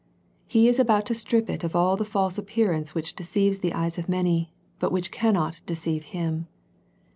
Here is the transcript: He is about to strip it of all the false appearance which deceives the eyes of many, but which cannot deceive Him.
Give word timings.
He 0.47 0.67
is 0.67 0.79
about 0.79 1.05
to 1.05 1.13
strip 1.13 1.47
it 1.47 1.63
of 1.63 1.75
all 1.75 1.95
the 1.95 2.03
false 2.03 2.39
appearance 2.39 2.95
which 2.95 3.13
deceives 3.15 3.59
the 3.59 3.71
eyes 3.73 3.99
of 3.99 4.09
many, 4.09 4.51
but 4.79 4.91
which 4.91 5.11
cannot 5.11 5.61
deceive 5.67 6.05
Him. 6.05 6.47